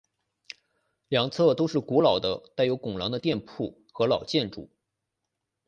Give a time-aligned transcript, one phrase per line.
[1.09, 4.67] 两侧都是古老的带有拱廊的店铺和老建筑。